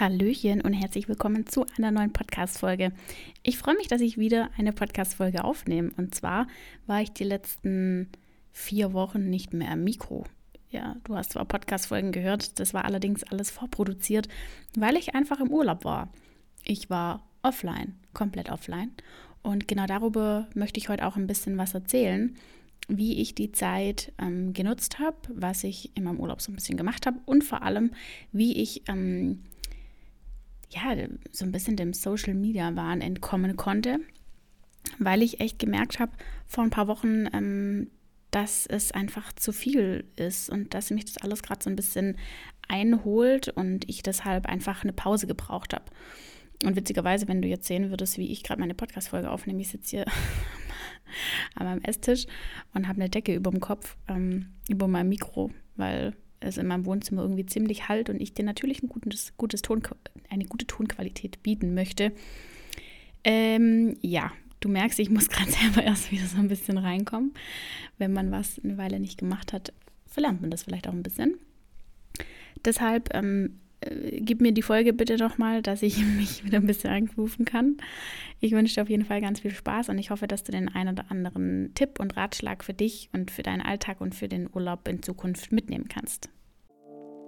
[0.00, 2.90] Hallöchen und herzlich willkommen zu einer neuen Podcast-Folge.
[3.42, 5.90] Ich freue mich, dass ich wieder eine Podcast-Folge aufnehme.
[5.98, 6.46] Und zwar
[6.86, 8.08] war ich die letzten
[8.50, 10.24] vier Wochen nicht mehr am Mikro.
[10.70, 14.26] Ja, du hast zwar Podcast-Folgen gehört, das war allerdings alles vorproduziert,
[14.74, 16.08] weil ich einfach im Urlaub war.
[16.64, 18.92] Ich war offline, komplett offline.
[19.42, 22.34] Und genau darüber möchte ich heute auch ein bisschen was erzählen,
[22.88, 26.78] wie ich die Zeit ähm, genutzt habe, was ich in meinem Urlaub so ein bisschen
[26.78, 27.92] gemacht habe und vor allem,
[28.32, 29.40] wie ich ähm,
[30.70, 30.94] ja,
[31.32, 33.98] so ein bisschen dem Social Media Wahn entkommen konnte,
[34.98, 36.12] weil ich echt gemerkt habe
[36.46, 37.90] vor ein paar Wochen, ähm,
[38.30, 42.16] dass es einfach zu viel ist und dass mich das alles gerade so ein bisschen
[42.68, 45.84] einholt und ich deshalb einfach eine Pause gebraucht habe.
[46.64, 49.96] Und witzigerweise, wenn du jetzt sehen würdest, wie ich gerade meine Podcast-Folge aufnehme, ich sitze
[49.96, 50.04] hier
[51.56, 52.26] an meinem Esstisch
[52.74, 56.86] und habe eine Decke über dem Kopf, ähm, über meinem Mikro, weil es in meinem
[56.86, 59.82] Wohnzimmer irgendwie ziemlich halt und ich dir natürlich ein gutes, gutes Ton,
[60.28, 62.12] eine gute Tonqualität bieten möchte.
[63.24, 67.32] Ähm, ja, du merkst, ich muss gerade selber erst wieder so ein bisschen reinkommen.
[67.98, 69.72] Wenn man was eine Weile nicht gemacht hat,
[70.06, 71.38] verlernt man das vielleicht auch ein bisschen.
[72.64, 76.90] Deshalb ähm, äh, gib mir die Folge bitte nochmal, dass ich mich wieder ein bisschen
[76.90, 77.76] anrufen kann.
[78.40, 80.68] Ich wünsche dir auf jeden Fall ganz viel Spaß und ich hoffe, dass du den
[80.68, 84.48] einen oder anderen Tipp und Ratschlag für dich und für deinen Alltag und für den
[84.52, 86.30] Urlaub in Zukunft mitnehmen kannst.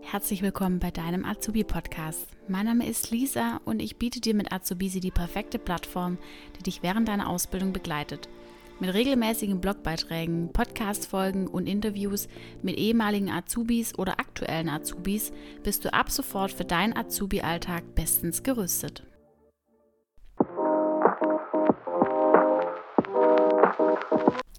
[0.02, 2.26] Herzlich willkommen bei deinem Azubi-Podcast.
[2.48, 6.18] Mein Name ist Lisa und ich biete dir mit Azubisi die perfekte Plattform,
[6.58, 8.28] die dich während deiner Ausbildung begleitet–
[8.82, 12.26] mit regelmäßigen Blogbeiträgen, Podcast-Folgen und Interviews
[12.62, 19.04] mit ehemaligen Azubis oder aktuellen Azubis bist du ab sofort für deinen Azubi-Alltag bestens gerüstet.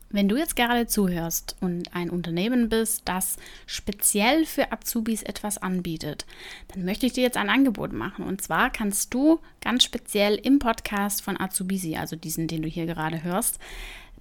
[0.10, 3.36] Wenn du jetzt gerade zuhörst und ein Unternehmen bist, das
[3.66, 6.28] speziell für Azubis etwas anbietet,
[6.68, 8.24] dann möchte ich dir jetzt ein Angebot machen.
[8.24, 12.86] Und zwar kannst du ganz speziell im Podcast von Azubisi, also diesen, den du hier
[12.86, 13.60] gerade hörst,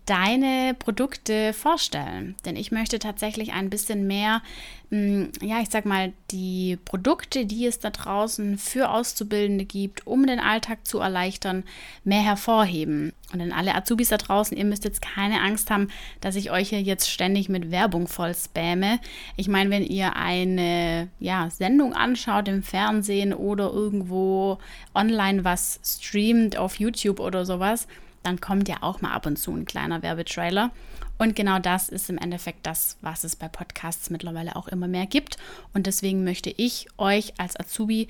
[0.06, 2.34] deine Produkte vorstellen.
[2.44, 4.42] Denn ich möchte tatsächlich ein bisschen mehr,
[4.90, 10.26] mm, ja, ich sag mal, die Produkte, die es da draußen für Auszubildende gibt, um
[10.26, 11.64] den Alltag zu erleichtern,
[12.04, 13.12] mehr hervorheben.
[13.32, 15.88] Und an alle Azubis da draußen, ihr müsst jetzt keine Angst haben,
[16.20, 18.98] dass ich euch hier jetzt ständig mit Werbung voll spamme.
[19.36, 24.58] Ich meine, wenn ihr eine ja, Sendung anschaut im Fernsehen oder irgendwo
[24.94, 27.86] online was streamt auf YouTube oder sowas,
[28.22, 30.70] dann kommt ja auch mal ab und zu ein kleiner Werbetrailer.
[31.18, 35.06] Und genau das ist im Endeffekt das, was es bei Podcasts mittlerweile auch immer mehr
[35.06, 35.36] gibt.
[35.72, 38.08] Und deswegen möchte ich euch als Azubi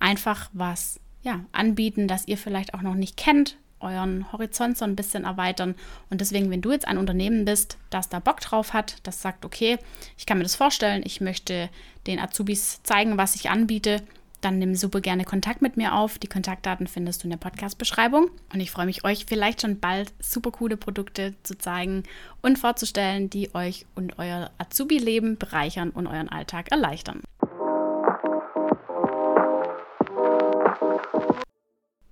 [0.00, 4.96] einfach was ja, anbieten, das ihr vielleicht auch noch nicht kennt, euren Horizont so ein
[4.96, 5.74] bisschen erweitern.
[6.10, 9.44] Und deswegen, wenn du jetzt ein Unternehmen bist, das da Bock drauf hat, das sagt,
[9.44, 9.78] okay,
[10.16, 11.68] ich kann mir das vorstellen, ich möchte
[12.06, 14.02] den Azubis zeigen, was ich anbiete,
[14.40, 16.18] dann nimm super gerne Kontakt mit mir auf.
[16.18, 18.30] Die Kontaktdaten findest du in der Podcast-Beschreibung.
[18.52, 22.04] Und ich freue mich, euch vielleicht schon bald super coole Produkte zu zeigen
[22.40, 27.22] und vorzustellen, die euch und euer Azubi-Leben bereichern und euren Alltag erleichtern.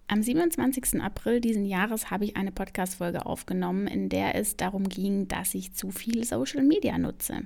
[0.08, 1.02] Am 27.
[1.02, 5.74] April diesen Jahres habe ich eine Podcast-Folge aufgenommen, in der es darum ging, dass ich
[5.74, 7.42] zu viel Social Media nutze.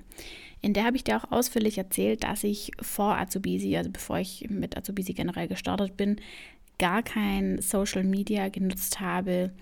[0.62, 4.46] In der habe ich dir auch ausführlich erzählt, dass ich vor Azubisi, also bevor ich
[4.50, 6.16] mit Azubisi generell gestartet bin,
[6.78, 9.52] gar kein Social Media genutzt habe,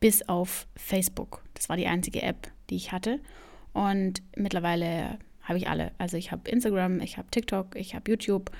[0.00, 1.42] bis auf Facebook.
[1.54, 3.20] Das war die einzige App, die ich hatte.
[3.72, 5.92] Und mittlerweile habe ich alle.
[5.98, 8.50] Also ich habe Instagram, ich habe TikTok, ich habe YouTube.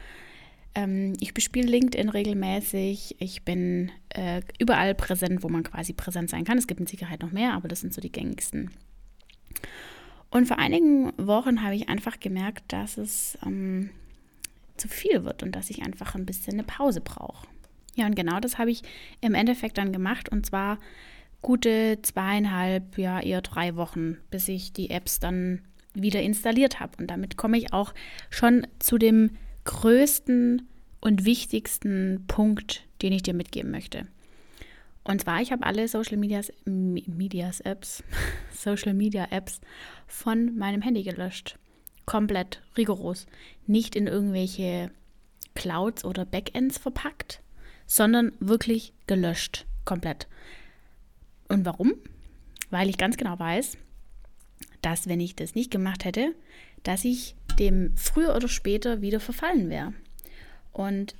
[0.75, 3.16] Ähm, ich bespiele LinkedIn regelmäßig.
[3.19, 6.59] Ich bin äh, überall präsent, wo man quasi präsent sein kann.
[6.59, 8.71] Es gibt mit Sicherheit noch mehr, aber das sind so die gängigsten.
[10.32, 13.91] Und vor einigen Wochen habe ich einfach gemerkt, dass es ähm,
[14.78, 17.47] zu viel wird und dass ich einfach ein bisschen eine Pause brauche.
[17.97, 18.82] Ja, und genau das habe ich
[19.21, 20.78] im Endeffekt dann gemacht und zwar
[21.42, 25.60] gute zweieinhalb, ja eher drei Wochen, bis ich die Apps dann
[25.92, 26.92] wieder installiert habe.
[26.98, 27.92] Und damit komme ich auch
[28.31, 29.32] schon zu dem
[29.65, 30.66] größten
[31.03, 34.06] und wichtigsten Punkt, den ich dir mitgeben möchte.
[35.04, 38.04] Und zwar, ich habe alle Social Medias, Medias Apps,
[38.53, 39.60] Social Media Apps
[40.07, 41.59] von meinem Handy gelöscht.
[42.07, 43.27] Komplett rigoros.
[43.66, 44.91] Nicht in irgendwelche
[45.54, 47.41] Clouds oder Backends verpackt,
[47.87, 49.66] sondern wirklich gelöscht.
[49.84, 50.28] Komplett.
[51.49, 51.95] Und warum?
[52.71, 53.77] Weil ich ganz genau weiß,
[54.81, 56.34] dass wenn ich das nicht gemacht hätte,
[56.83, 59.93] dass ich dem früher oder später wieder verfallen wäre.
[60.72, 61.15] Und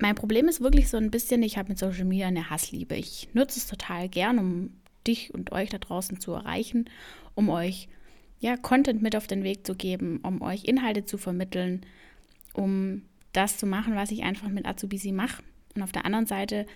[0.00, 2.96] mein Problem ist wirklich so ein bisschen, ich habe mit Social Media eine Hassliebe.
[2.96, 4.70] Ich nutze es total gern, um
[5.06, 6.88] dich und euch da draußen zu erreichen,
[7.34, 7.88] um euch
[8.38, 11.84] ja Content mit auf den Weg zu geben, um euch Inhalte zu vermitteln,
[12.54, 13.02] um
[13.32, 15.42] das zu machen, was ich einfach mit Azubisi mache.
[15.76, 16.66] Und auf der anderen Seite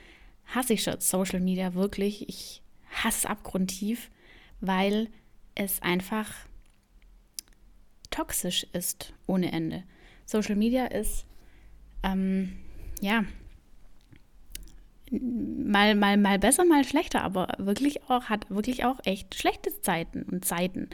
[0.46, 2.28] hasse ich Social Media wirklich.
[2.28, 4.10] Ich hasse es abgrundtief,
[4.60, 5.08] weil
[5.54, 6.30] es einfach
[8.10, 9.82] toxisch ist ohne Ende.
[10.26, 11.26] Social Media ist,
[12.02, 12.52] ähm,
[13.00, 13.24] ja,
[15.20, 20.22] mal, mal, mal besser, mal schlechter, aber wirklich auch, hat wirklich auch echt schlechte Zeiten
[20.24, 20.88] und Zeiten.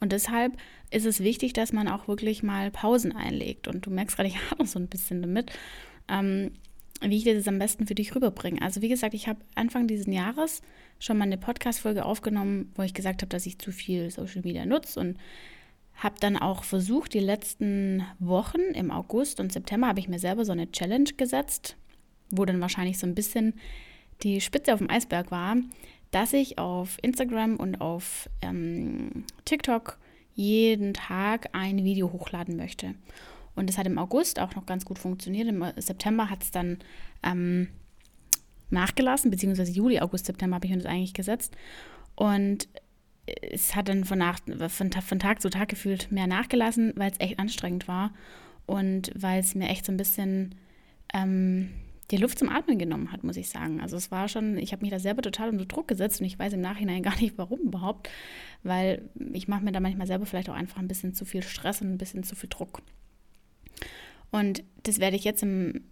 [0.00, 0.56] Und deshalb
[0.90, 3.68] ist es wichtig, dass man auch wirklich mal Pausen einlegt.
[3.68, 5.52] Und du merkst gerade, ich habe noch so ein bisschen damit,
[6.08, 6.52] ähm,
[7.02, 8.62] wie ich das am besten für dich rüberbringe.
[8.62, 10.62] Also wie gesagt, ich habe Anfang dieses Jahres
[10.98, 14.64] schon mal eine Podcast-Folge aufgenommen, wo ich gesagt habe, dass ich zu viel Social Media
[14.64, 15.18] nutze und
[15.96, 20.44] habe dann auch versucht, die letzten Wochen im August und September habe ich mir selber
[20.44, 21.76] so eine Challenge gesetzt,
[22.30, 23.54] wo dann wahrscheinlich so ein bisschen
[24.22, 25.56] die Spitze auf dem Eisberg war,
[26.10, 29.98] dass ich auf Instagram und auf ähm, TikTok
[30.34, 32.94] jeden Tag ein Video hochladen möchte.
[33.54, 35.48] Und das hat im August auch noch ganz gut funktioniert.
[35.48, 36.78] Im September hat es dann
[37.22, 37.68] ähm,
[38.68, 41.56] nachgelassen, beziehungsweise Juli, August, September habe ich mir das eigentlich gesetzt.
[42.14, 42.68] Und
[43.26, 44.38] es hat dann von, nach,
[44.68, 48.12] von, von Tag zu Tag gefühlt mehr nachgelassen, weil es echt anstrengend war
[48.66, 50.54] und weil es mir echt so ein bisschen
[51.12, 51.70] ähm,
[52.10, 53.80] die Luft zum Atmen genommen hat, muss ich sagen.
[53.80, 56.38] Also es war schon, ich habe mich da selber total unter Druck gesetzt und ich
[56.38, 58.08] weiß im Nachhinein gar nicht, warum überhaupt,
[58.62, 61.82] weil ich mache mir da manchmal selber vielleicht auch einfach ein bisschen zu viel Stress
[61.82, 62.82] und ein bisschen zu viel Druck.
[64.30, 65.84] Und das werde ich jetzt im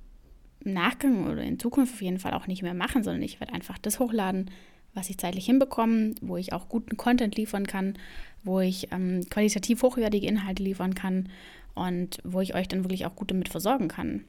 [0.62, 3.78] Nachgang oder in Zukunft auf jeden Fall auch nicht mehr machen, sondern ich werde einfach
[3.78, 4.50] das hochladen,
[4.94, 7.98] was ich zeitlich hinbekomme, wo ich auch guten Content liefern kann,
[8.42, 11.28] wo ich ähm, qualitativ hochwertige Inhalte liefern kann
[11.74, 14.24] und wo ich euch dann wirklich auch gut damit versorgen kann.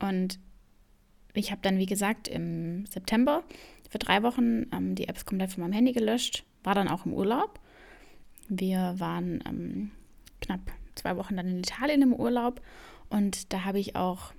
[0.00, 0.38] Und
[1.34, 3.42] ich habe dann, wie gesagt, im September
[3.90, 7.12] für drei Wochen ähm, die Apps komplett von meinem Handy gelöscht, war dann auch im
[7.12, 7.58] Urlaub.
[8.48, 9.90] Wir waren ähm,
[10.40, 10.60] knapp
[10.94, 12.60] zwei Wochen dann in Italien im Urlaub
[13.08, 14.32] und da habe ich auch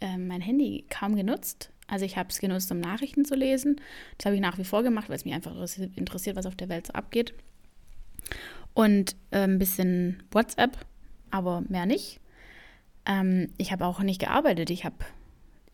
[0.00, 1.70] äh, mein Handy kaum genutzt.
[1.86, 3.80] Also ich habe es genutzt, um Nachrichten zu lesen.
[4.16, 5.54] Das habe ich nach wie vor gemacht, weil es mich einfach
[5.96, 7.34] interessiert, was auf der Welt so abgeht.
[8.72, 10.76] Und äh, ein bisschen WhatsApp,
[11.30, 12.20] aber mehr nicht.
[13.06, 14.70] Ähm, ich habe auch nicht gearbeitet.
[14.70, 14.96] Ich habe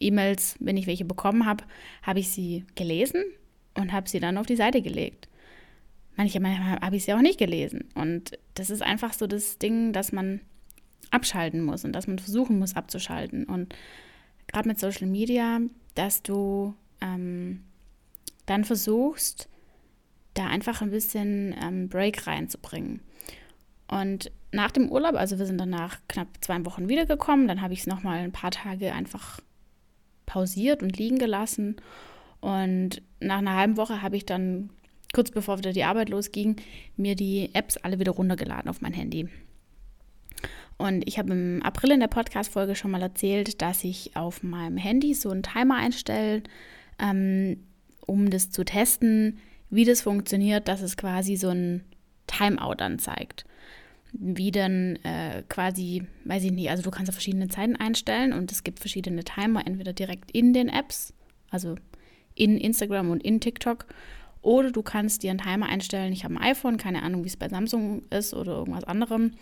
[0.00, 1.64] E-Mails, wenn ich welche bekommen habe,
[2.02, 3.22] habe ich sie gelesen
[3.74, 5.28] und habe sie dann auf die Seite gelegt.
[6.16, 7.88] Manchmal habe ich sie auch nicht gelesen.
[7.94, 10.40] Und das ist einfach so das Ding, dass man
[11.10, 13.44] abschalten muss und dass man versuchen muss abzuschalten.
[13.44, 13.74] Und
[14.46, 15.60] gerade mit Social Media,
[15.94, 17.64] dass du ähm,
[18.46, 19.48] dann versuchst,
[20.34, 23.00] da einfach ein bisschen ähm, Break reinzubringen.
[23.88, 27.74] Und nach dem Urlaub, also wir sind dann nach knapp zwei Wochen wiedergekommen, dann habe
[27.74, 29.40] ich es nochmal ein paar Tage einfach
[30.26, 31.76] pausiert und liegen gelassen.
[32.40, 34.70] Und nach einer halben Woche habe ich dann,
[35.12, 36.56] kurz bevor wieder die Arbeit losging,
[36.96, 39.28] mir die Apps alle wieder runtergeladen auf mein Handy.
[40.80, 44.78] Und ich habe im April in der Podcast-Folge schon mal erzählt, dass ich auf meinem
[44.78, 46.42] Handy so einen Timer einstelle,
[46.98, 47.58] ähm,
[48.06, 49.38] um das zu testen,
[49.68, 51.84] wie das funktioniert, dass es quasi so ein
[52.26, 53.44] Timeout anzeigt.
[54.12, 58.50] Wie dann äh, quasi, weiß ich nicht, also du kannst auf verschiedene Zeiten einstellen und
[58.50, 61.12] es gibt verschiedene Timer, entweder direkt in den Apps,
[61.50, 61.74] also
[62.34, 63.84] in Instagram und in TikTok,
[64.40, 66.14] oder du kannst dir einen Timer einstellen.
[66.14, 69.32] Ich habe ein iPhone, keine Ahnung, wie es bei Samsung ist oder irgendwas anderem.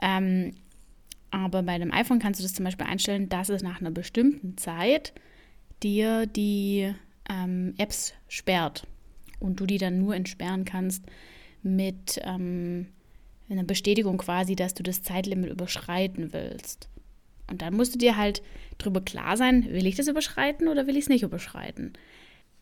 [0.00, 0.52] Ähm,
[1.36, 4.56] aber bei dem iPhone kannst du das zum Beispiel einstellen, dass es nach einer bestimmten
[4.56, 5.12] Zeit
[5.82, 6.94] dir die
[7.28, 8.86] ähm, Apps sperrt
[9.38, 11.04] und du die dann nur entsperren kannst
[11.62, 12.86] mit ähm,
[13.50, 16.88] einer Bestätigung quasi, dass du das Zeitlimit überschreiten willst.
[17.50, 18.42] Und dann musst du dir halt
[18.78, 21.92] drüber klar sein, will ich das überschreiten oder will ich es nicht überschreiten.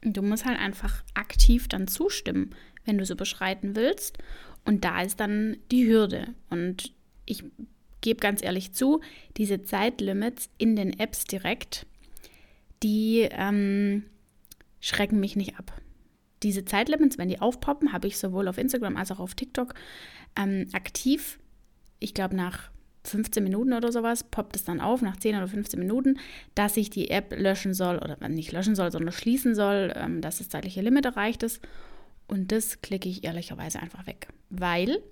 [0.03, 2.51] Du musst halt einfach aktiv dann zustimmen,
[2.85, 4.19] wenn du es überschreiten willst.
[4.65, 6.35] Und da ist dann die Hürde.
[6.51, 6.93] Und
[7.25, 7.45] ich
[8.05, 9.01] gebe ganz ehrlich zu,
[9.39, 11.87] diese Zeitlimits in den Apps direkt,
[12.83, 14.05] die ähm,
[14.81, 15.73] schrecken mich nicht ab.
[16.43, 19.75] Diese Zeitlimits, wenn die aufpoppen, habe ich sowohl auf Instagram als auch auf TikTok
[20.37, 21.39] ähm, aktiv.
[21.99, 22.71] Ich glaube, nach
[23.05, 26.19] 15 Minuten oder sowas poppt es dann auf, nach 10 oder 15 Minuten,
[26.55, 30.39] dass ich die App löschen soll oder nicht löschen soll, sondern schließen soll, ähm, dass
[30.39, 31.63] das zeitliche Limit erreicht ist.
[32.29, 35.03] Und das klicke ich ehrlicherweise einfach weg, weil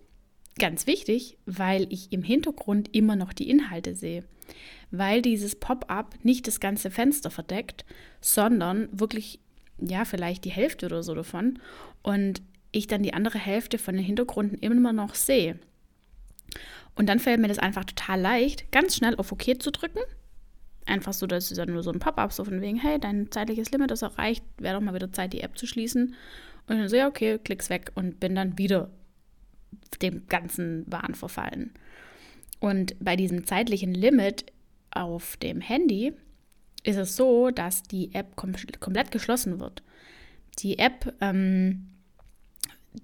[0.59, 4.25] Ganz wichtig, weil ich im Hintergrund immer noch die Inhalte sehe.
[4.91, 7.85] Weil dieses Pop-up nicht das ganze Fenster verdeckt,
[8.21, 9.41] sondern wirklich,
[9.79, 11.59] ja, vielleicht die Hälfte oder so davon.
[12.03, 15.59] Und ich dann die andere Hälfte von den Hintergründen immer noch sehe.
[16.95, 20.01] Und dann fällt mir das einfach total leicht, ganz schnell auf OK zu drücken.
[20.85, 23.71] Einfach so, dass es dann nur so ein Pop-up, so von wegen, hey, dein zeitliches
[23.71, 26.15] Limit ist erreicht, wäre doch mal wieder Zeit, die App zu schließen.
[26.67, 28.91] Und dann so, ja, okay, klick's weg und bin dann wieder
[30.01, 31.73] dem ganzen Wahn verfallen.
[32.61, 34.47] Und bei diesem zeitlichen Limit
[34.91, 36.13] auf dem Handy
[36.85, 39.83] ist es so, dass die App kom komplett geschlossen wird.
[40.59, 41.89] Die App, ähm,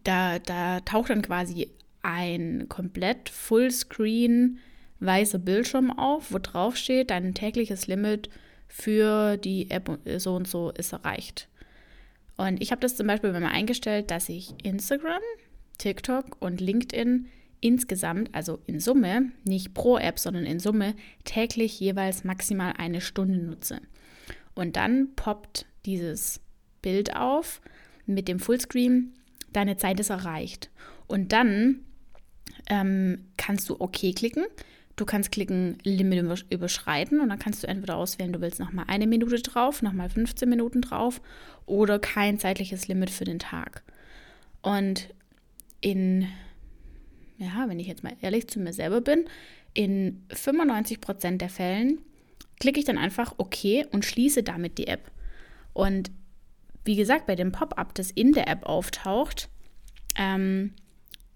[0.05, 1.71] da, da taucht dann quasi
[2.03, 4.59] ein komplett Fullscreen
[5.01, 8.29] weißer Bildschirm auf, wo drauf steht, dein tägliches Limit
[8.67, 11.49] für die App so und so ist erreicht.
[12.37, 15.23] Und ich habe das zum Beispiel bei mir eingestellt, dass ich Instagram,
[15.79, 17.29] TikTok und LinkedIn
[17.61, 20.95] insgesamt, also in Summe, nicht pro App, sondern in Summe,
[21.25, 23.81] täglich jeweils maximal eine Stunde nutze.
[24.55, 26.41] Und dann poppt dieses
[26.83, 27.61] Bild auf
[28.07, 29.15] mit dem Fullscreen,
[29.53, 30.71] deine Zeit ist erreicht.
[31.07, 31.81] Und dann
[32.69, 34.45] ähm, kannst du OK klicken.
[34.97, 39.07] Du kannst klicken Limit überschreiten und dann kannst du entweder auswählen, du willst nochmal eine
[39.07, 41.21] Minute drauf, nochmal 15 Minuten drauf
[41.67, 43.85] oder kein zeitliches Limit für den Tag.
[44.61, 45.15] Und
[45.81, 46.29] in
[47.39, 49.25] ja, wenn ich jetzt mal ehrlich zu mir selber bin,
[49.73, 51.99] in 95 Prozent der Fällen
[52.59, 55.11] klicke ich dann einfach OK und schließe damit die App.
[55.73, 56.11] Und
[56.85, 59.49] wie gesagt, bei dem Pop-up, das in der App auftaucht,
[60.17, 60.75] ähm,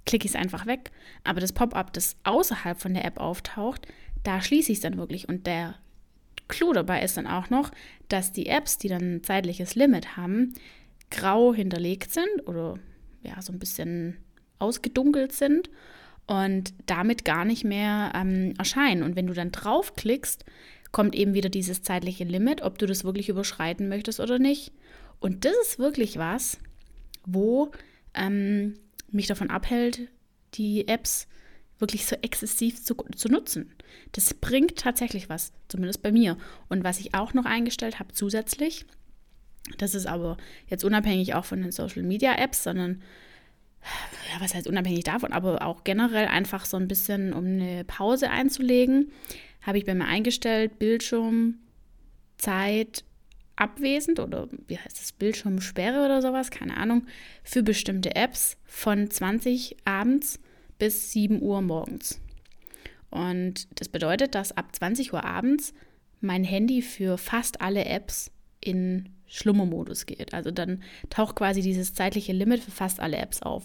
[0.05, 0.91] klicke ich es einfach weg.
[1.23, 3.87] Aber das Pop-up, das außerhalb von der App auftaucht,
[4.25, 5.29] da schließe ich es dann wirklich.
[5.29, 5.77] Und der
[6.49, 7.71] Clou dabei ist dann auch noch,
[8.09, 10.55] dass die Apps, die dann ein zeitliches Limit haben,
[11.11, 12.79] grau hinterlegt sind oder
[13.23, 14.17] ja, so ein bisschen
[14.62, 15.69] ausgedunkelt sind
[16.26, 19.02] und damit gar nicht mehr ähm, erscheinen.
[19.02, 20.45] Und wenn du dann draufklickst,
[20.92, 24.73] kommt eben wieder dieses zeitliche Limit, ob du das wirklich überschreiten möchtest oder nicht.
[25.21, 26.59] Und das ist wirklich was,
[27.25, 27.73] wo
[28.14, 28.75] ähm,
[29.11, 30.09] mich davon abhält,
[30.54, 31.28] die Apps
[31.78, 33.73] wirklich so exzessiv zu, zu nutzen.
[34.12, 36.37] Das bringt tatsächlich was, zumindest bei mir.
[36.69, 38.87] Und was ich auch noch eingestellt habe zusätzlich,
[39.78, 40.37] das ist aber
[40.69, 43.02] jetzt unabhängig auch von den Social Media Apps, sondern
[44.33, 48.31] ja, was heißt unabhängig davon, aber auch generell einfach so ein bisschen, um eine Pause
[48.31, 49.12] einzulegen,
[49.62, 51.59] habe ich bei mir eingestellt, Bildschirm,
[52.37, 53.05] Zeit
[53.57, 57.07] abwesend oder wie heißt das, Bildschirmsperre oder sowas, keine Ahnung,
[57.45, 60.41] für bestimmte Apps von 20 abends
[60.79, 62.21] bis 7 Uhr morgens.
[63.11, 65.75] Und das bedeutet, dass ab 20 Uhr abends
[66.21, 70.35] mein Handy für fast alle Apps in Schlummermodus geht.
[70.35, 73.65] Also dann taucht quasi dieses zeitliche Limit für fast alle Apps auf.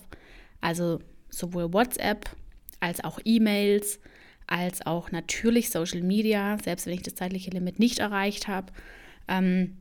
[0.62, 2.30] Also sowohl WhatsApp
[2.80, 4.00] als auch E-Mails,
[4.48, 8.72] als auch natürlich Social Media, selbst wenn ich das zeitliche Limit nicht erreicht habe.
[9.28, 9.76] Ähm,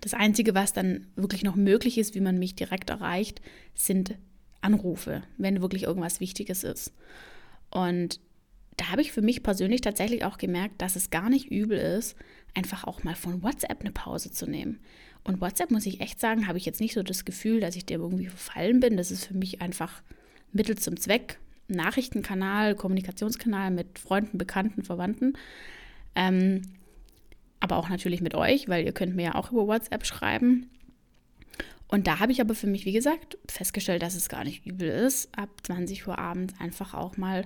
[0.00, 3.40] das Einzige, was dann wirklich noch möglich ist, wie man mich direkt erreicht,
[3.76, 4.16] sind
[4.60, 6.92] Anrufe, wenn wirklich irgendwas Wichtiges ist.
[7.70, 8.18] Und
[8.76, 12.16] da habe ich für mich persönlich tatsächlich auch gemerkt, dass es gar nicht übel ist,
[12.56, 14.80] einfach auch mal von WhatsApp eine Pause zu nehmen.
[15.24, 17.84] Und WhatsApp, muss ich echt sagen, habe ich jetzt nicht so das Gefühl, dass ich
[17.84, 18.96] dem irgendwie verfallen bin.
[18.96, 20.02] Das ist für mich einfach
[20.52, 21.38] Mittel zum Zweck.
[21.68, 25.34] Nachrichtenkanal, Kommunikationskanal mit Freunden, Bekannten, Verwandten.
[26.14, 26.62] Ähm,
[27.58, 30.70] aber auch natürlich mit euch, weil ihr könnt mir ja auch über WhatsApp schreiben.
[31.88, 34.88] Und da habe ich aber für mich, wie gesagt, festgestellt, dass es gar nicht übel
[34.88, 37.44] ist, ab 20 Uhr abends einfach auch mal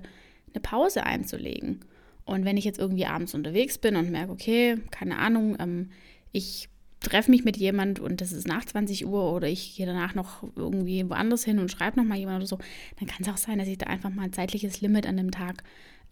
[0.52, 1.80] eine Pause einzulegen.
[2.30, 5.90] Und wenn ich jetzt irgendwie abends unterwegs bin und merke, okay, keine Ahnung, ähm,
[6.30, 6.68] ich
[7.00, 10.44] treffe mich mit jemand und das ist nach 20 Uhr oder ich gehe danach noch
[10.54, 12.58] irgendwie woanders hin und schreibe nochmal jemand oder so,
[13.00, 15.32] dann kann es auch sein, dass ich da einfach mal ein zeitliches Limit an dem
[15.32, 15.64] Tag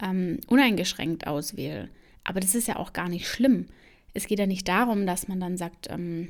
[0.03, 1.89] ähm, uneingeschränkt auswähle.
[2.25, 3.67] Aber das ist ja auch gar nicht schlimm.
[4.13, 6.29] Es geht ja nicht darum, dass man dann sagt, ähm,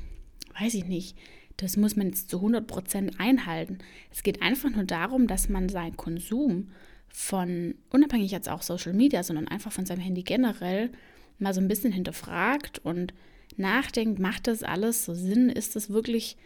[0.59, 1.17] weiß ich nicht,
[1.57, 3.79] das muss man jetzt zu 100 Prozent einhalten.
[4.11, 6.69] Es geht einfach nur darum, dass man seinen Konsum
[7.09, 10.91] von, unabhängig jetzt auch Social Media, sondern einfach von seinem Handy generell
[11.37, 13.13] mal so ein bisschen hinterfragt und
[13.57, 15.49] nachdenkt, macht das alles so Sinn?
[15.49, 16.37] Ist das wirklich,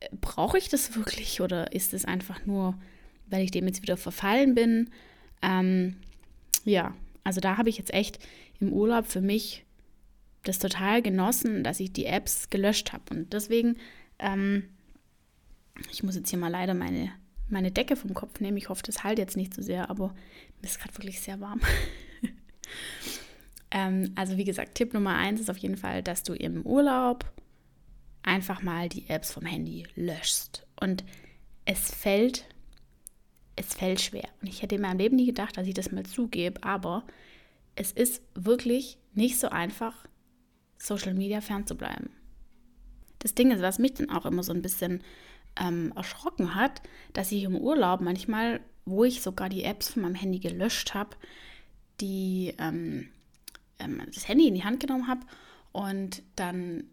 [0.00, 2.78] äh, brauche ich das wirklich oder ist es einfach nur,
[3.26, 4.90] weil ich dem jetzt wieder verfallen bin?
[5.42, 5.96] Ähm,
[6.64, 6.94] ja,
[7.24, 8.18] also da habe ich jetzt echt
[8.60, 9.64] im Urlaub für mich
[10.44, 13.02] das total genossen, dass ich die Apps gelöscht habe.
[13.10, 13.76] Und deswegen,
[14.18, 14.64] ähm,
[15.90, 17.12] ich muss jetzt hier mal leider meine
[17.54, 18.58] meine Decke vom Kopf nehmen.
[18.58, 20.08] Ich hoffe, das halt jetzt nicht so sehr, aber
[20.60, 21.60] mir ist gerade wirklich sehr warm.
[23.70, 27.32] ähm, also wie gesagt, Tipp Nummer eins ist auf jeden Fall, dass du im Urlaub
[28.22, 30.66] einfach mal die Apps vom Handy löschst.
[30.78, 31.04] Und
[31.64, 32.44] es fällt,
[33.56, 34.28] es fällt schwer.
[34.42, 37.04] Und ich hätte in meinem Leben nie gedacht, dass ich das mal zugebe, aber
[37.76, 40.06] es ist wirklich nicht so einfach,
[40.78, 42.10] Social Media fernzubleiben.
[43.20, 45.02] Das Ding ist, was mich dann auch immer so ein bisschen
[45.56, 46.82] ähm, erschrocken hat,
[47.12, 51.16] dass ich im Urlaub manchmal, wo ich sogar die Apps von meinem Handy gelöscht habe,
[52.00, 53.08] die ähm,
[53.78, 55.20] ähm, das Handy in die Hand genommen habe
[55.72, 56.84] und dann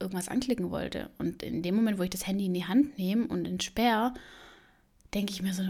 [0.00, 1.10] irgendwas anklicken wollte.
[1.18, 4.12] Und in dem Moment, wo ich das Handy in die Hand nehme und entsperre,
[5.14, 5.62] denke ich mir so,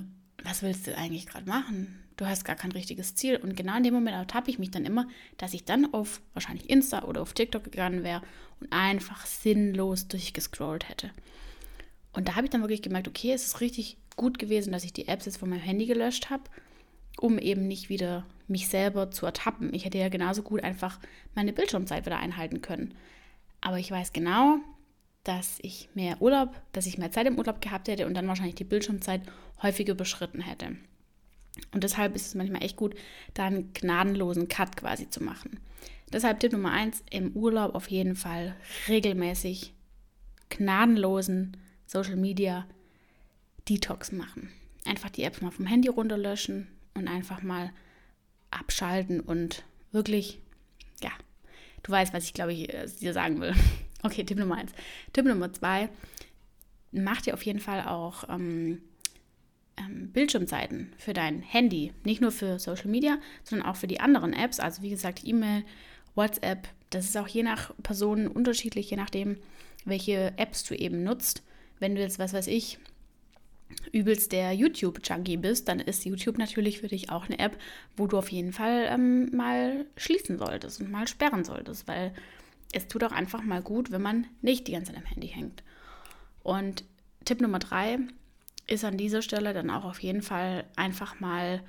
[0.42, 2.06] was willst du eigentlich gerade machen?
[2.16, 3.36] du hast gar kein richtiges Ziel.
[3.36, 6.68] Und genau in dem Moment ertappe ich mich dann immer, dass ich dann auf wahrscheinlich
[6.68, 8.22] Insta oder auf TikTok gegangen wäre
[8.60, 11.10] und einfach sinnlos durchgescrollt hätte.
[12.16, 14.94] Und da habe ich dann wirklich gemerkt, okay, es ist richtig gut gewesen, dass ich
[14.94, 16.44] die Apps jetzt von meinem Handy gelöscht habe,
[17.20, 19.75] um eben nicht wieder mich selber zu ertappen.
[19.75, 20.99] Ich hätte ja genauso gut einfach
[21.35, 22.94] meine Bildschirmzeit wieder einhalten können.
[23.61, 24.56] Aber ich weiß genau,
[25.25, 28.54] dass ich mehr Urlaub, dass ich mehr Zeit im Urlaub gehabt hätte und dann wahrscheinlich
[28.54, 29.20] die Bildschirmzeit
[29.62, 30.76] häufiger überschritten hätte.
[31.73, 32.94] Und deshalb ist es manchmal echt gut,
[33.35, 35.61] da einen gnadenlosen Cut quasi zu machen.
[36.14, 38.56] Deshalb Tipp Nummer eins, im Urlaub auf jeden Fall
[38.88, 39.75] regelmäßig
[40.49, 42.66] gnadenlosen Social Media
[43.68, 44.50] Detox machen.
[44.84, 47.72] Einfach die Apps mal vom Handy runterlöschen und einfach mal
[48.50, 50.40] abschalten und wirklich,
[51.02, 51.10] ja,
[51.82, 53.54] du weißt, was ich glaube ich äh, dir sagen will.
[54.02, 54.72] Okay, Tipp Nummer eins.
[55.12, 55.88] Tipp Nummer zwei,
[56.92, 58.80] mach dir auf jeden Fall auch ähm,
[59.76, 61.92] ähm, Bildschirmzeiten für dein Handy.
[62.04, 64.60] Nicht nur für Social Media, sondern auch für die anderen Apps.
[64.60, 65.64] Also wie gesagt, E-Mail,
[66.14, 66.68] WhatsApp.
[66.90, 69.38] Das ist auch je nach Person unterschiedlich, je nachdem,
[69.84, 71.42] welche Apps du eben nutzt.
[71.78, 72.78] Wenn du jetzt, was weiß ich,
[73.92, 77.59] übelst der YouTube-Junkie bist, dann ist YouTube natürlich für dich auch eine App,
[77.97, 82.14] wo du auf jeden Fall ähm, mal schließen solltest und mal sperren solltest, weil
[82.73, 85.62] es tut auch einfach mal gut, wenn man nicht die ganze Zeit am Handy hängt.
[86.42, 86.85] Und
[87.25, 87.99] Tipp Nummer drei
[88.66, 91.62] ist an dieser Stelle dann auch auf jeden Fall einfach mal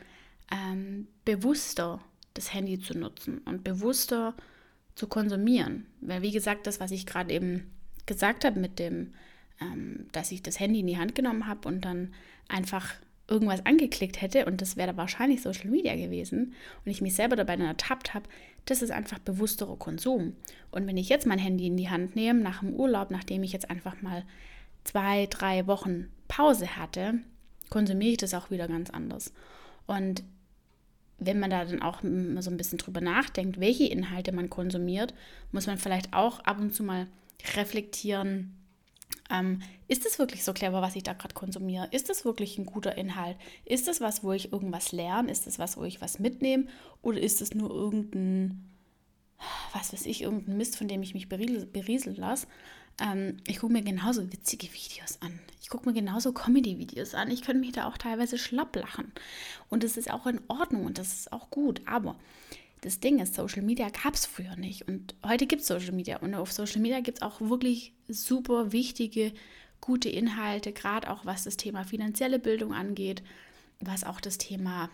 [0.52, 2.00] ähm, bewusster
[2.34, 4.36] das Handy zu nutzen und bewusster
[4.96, 5.88] zu konsumieren.
[6.02, 7.72] Weil wie gesagt, das, was ich gerade eben
[8.06, 9.14] gesagt habe mit dem
[9.62, 12.14] ähm, dass ich das Handy in die Hand genommen habe und dann
[12.48, 12.96] einfach
[13.30, 16.54] irgendwas angeklickt hätte und das wäre wahrscheinlich Social Media gewesen
[16.86, 18.30] und ich mich selber dabei dann ertappt habe,
[18.66, 20.36] das ist einfach bewussterer Konsum.
[20.72, 23.54] Und wenn ich jetzt mein Handy in die Hand nehme, nach dem Urlaub, nachdem ich
[23.54, 24.24] jetzt einfach mal
[24.84, 27.16] zwei, drei Wochen Pause hatte,
[27.70, 29.34] konsumiere ich das auch wieder ganz anders.
[29.86, 30.24] Und
[31.20, 35.14] wenn man da dann auch so ein bisschen drüber nachdenkt, welche Inhalte man konsumiert,
[35.52, 37.08] muss man vielleicht auch ab und zu mal
[37.56, 38.56] reflektieren,
[39.30, 41.88] ähm, ist es wirklich so clever, was ich da gerade konsumiere?
[41.92, 43.38] Ist es wirklich ein guter Inhalt?
[43.66, 45.32] Ist es was, wo ich irgendwas lerne?
[45.32, 46.66] Ist es was, wo ich was mitnehme?
[47.02, 48.70] Oder ist es nur irgendein,
[49.74, 52.48] was weiß ich, irgendein Mist, von dem ich mich berieseln lasse?
[53.00, 55.40] Ähm, ich gucke mir genauso witzige Videos an.
[55.62, 57.30] Ich gucke mir genauso Comedy-Videos an.
[57.30, 59.12] Ich könnte mich da auch teilweise schlapp lachen.
[59.70, 61.82] Und das ist auch in Ordnung und das ist auch gut.
[61.86, 62.18] Aber
[62.82, 64.88] das Ding ist, Social Media gab es früher nicht.
[64.88, 66.18] Und heute gibt es Social Media.
[66.18, 69.34] Und auf Social Media gibt es auch wirklich super wichtige,
[69.82, 73.24] gute Inhalte, gerade auch was das Thema finanzielle Bildung angeht,
[73.80, 74.90] was auch das Thema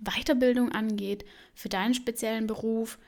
[0.00, 2.98] Weiterbildung angeht für deinen speziellen Beruf,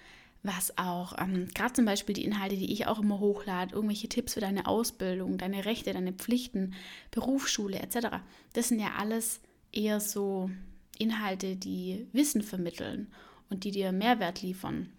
[0.43, 4.35] was auch ähm, gerade zum Beispiel die Inhalte, die ich auch immer hochlade, irgendwelche Tipps
[4.35, 6.75] für deine Ausbildung, deine Rechte, deine Pflichten,
[7.11, 8.09] Berufsschule etc.
[8.55, 9.41] Das sind ja alles
[9.73, 10.51] eher so
[10.99, 13.09] Inhalte, die Wissen vermitteln
[13.51, 14.91] und die dir Mehrwert liefern.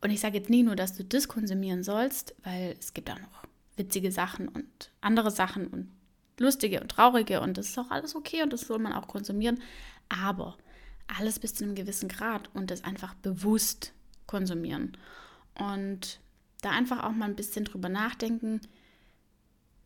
[0.00, 3.18] Und ich sage jetzt nie nur, dass du das konsumieren sollst, weil es gibt auch
[3.18, 3.44] noch
[3.76, 5.90] witzige Sachen und andere Sachen und
[6.38, 9.60] lustige und traurige und das ist auch alles okay und das soll man auch konsumieren.
[10.08, 10.56] Aber
[11.18, 13.92] alles bis zu einem gewissen Grad und das einfach bewusst
[14.26, 14.96] konsumieren.
[15.54, 16.20] Und
[16.62, 18.60] da einfach auch mal ein bisschen drüber nachdenken,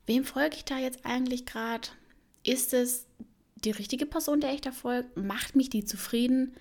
[0.06, 1.88] wem folge ich da jetzt eigentlich gerade?
[2.42, 3.06] Ist es
[3.56, 5.08] die richtige Person, der ich da folge?
[5.20, 6.54] Macht mich die zufrieden?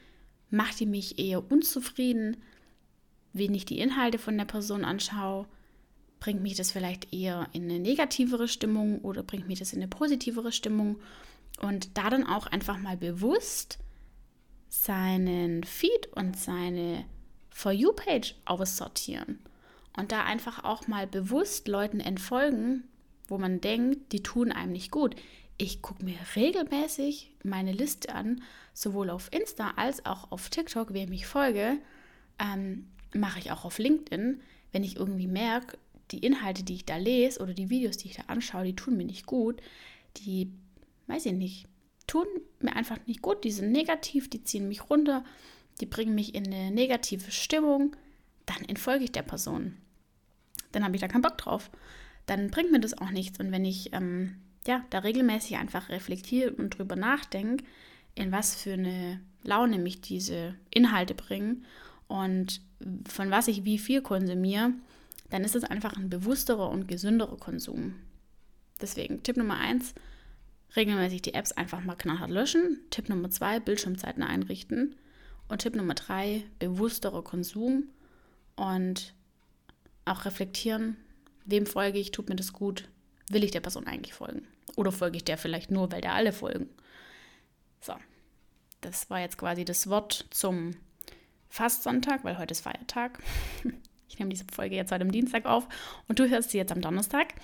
[0.50, 2.38] Macht die mich eher unzufrieden?
[3.34, 5.46] Wenn ich die Inhalte von der Person anschaue,
[6.20, 9.88] bringt mich das vielleicht eher in eine negativere Stimmung oder bringt mich das in eine
[9.88, 11.00] positivere Stimmung?
[11.62, 13.80] Und da dann auch einfach mal bewusst
[14.70, 17.06] seinen Feed und seine
[17.50, 19.40] For You-Page aussortieren.
[19.98, 22.84] Und da einfach auch mal bewusst Leuten entfolgen,
[23.28, 25.16] wo man denkt, die tun einem nicht gut
[25.60, 28.42] ich gucke mir regelmäßig meine Liste an,
[28.74, 31.78] sowohl auf Insta als auch auf TikTok, wem ich folge,
[32.40, 34.42] ähm, mache ich auch auf LinkedIn,
[34.72, 35.78] wenn ich irgendwie merke,
[36.12, 38.98] die Inhalte, die ich da lese oder die Videos, die ich da anschaue, die tun
[38.98, 39.62] mir nicht gut,
[40.18, 40.52] die,
[41.08, 41.68] weiß ich nicht,
[42.08, 42.26] tun
[42.62, 45.26] mir einfach nicht gut, die sind negativ, die ziehen mich runter,
[45.82, 47.96] die bringen mich in eine negative Stimmung,
[48.46, 49.76] dann entfolge ich der Person.
[50.72, 51.70] Dann habe ich da keinen Bock drauf.
[52.26, 53.40] Dann bringt mir das auch nichts.
[53.40, 54.36] Und wenn ich ähm,
[54.70, 57.66] ja, da regelmäßig einfach reflektiere und drüber nachdenke,
[58.14, 61.66] in was für eine Laune mich diese Inhalte bringen
[62.08, 62.62] und
[63.08, 64.74] von was ich wie viel konsumiere,
[65.32, 67.96] dann ist es einfach ein bewussterer und gesünderer Konsum.
[68.80, 69.96] Deswegen Tipp Nummer eins,
[70.76, 72.80] regelmäßig die Apps einfach mal knallhart löschen.
[72.92, 74.96] Tipp Nummer zwei, Bildschirmzeiten einrichten.
[75.48, 77.86] Und Tipp Nummer drei, bewussterer Konsum
[78.56, 79.16] und
[80.06, 80.98] auch reflektieren,
[81.46, 82.88] wem folge ich, tut mir das gut,
[83.30, 84.48] will ich der Person eigentlich folgen?
[84.76, 86.70] Oder folge ich der vielleicht nur, weil da alle folgen?
[87.82, 87.94] So.
[88.82, 90.72] Das war jetzt quasi das Wort zum
[91.50, 93.22] Fastsonntag, weil heute ist Feiertag.
[94.12, 95.68] Ich nehme diese Folge jetzt heute am Dienstag auf
[96.08, 97.36] und du hörst sie jetzt am Donnerstag.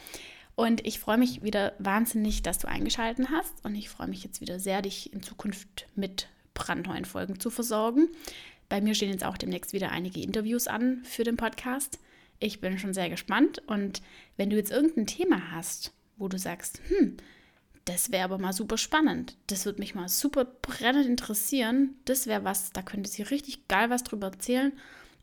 [0.55, 3.63] Und ich freue mich wieder wahnsinnig, dass du eingeschaltet hast.
[3.63, 8.09] Und ich freue mich jetzt wieder sehr, dich in Zukunft mit brandneuen Folgen zu versorgen.
[8.67, 11.99] Bei mir stehen jetzt auch demnächst wieder einige Interviews an für den Podcast.
[12.39, 13.61] Ich bin schon sehr gespannt.
[13.67, 14.01] Und
[14.37, 17.17] wenn du jetzt irgendein Thema hast, wo du sagst, hm,
[17.85, 19.37] das wäre aber mal super spannend.
[19.47, 21.95] Das würde mich mal super brennend interessieren.
[22.05, 24.73] Das wäre was, da könnte sie richtig geil was drüber erzählen.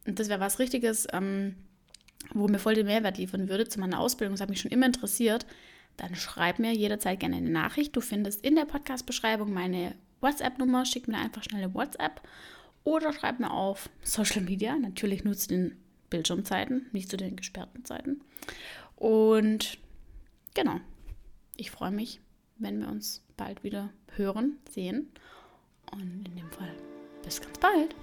[0.07, 1.57] Und das wäre was Richtiges, ähm,
[2.33, 4.35] wo mir voll den Mehrwert liefern würde zu meiner Ausbildung.
[4.35, 5.45] Das hat mich schon immer interessiert.
[5.97, 7.97] Dann schreib mir jederzeit gerne eine Nachricht.
[7.97, 10.85] Du findest in der Podcast-Beschreibung meine WhatsApp-Nummer.
[10.85, 12.21] Schick mir einfach schnell eine WhatsApp
[12.85, 14.77] oder schreib mir auf Social Media.
[14.77, 15.77] Natürlich nur zu den
[16.11, 18.21] Bildschirmzeiten, nicht zu den gesperrten Zeiten.
[18.97, 19.79] Und
[20.55, 20.81] genau,
[21.57, 22.21] ich freue mich
[22.63, 25.11] wenn wir uns bald wieder hören, sehen.
[25.91, 26.73] Und in dem Fall
[27.23, 27.95] bis ganz bald.